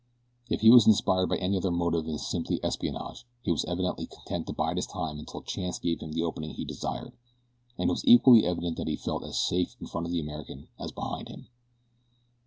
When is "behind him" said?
10.91-11.49